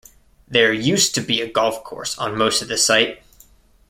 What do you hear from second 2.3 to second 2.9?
most of this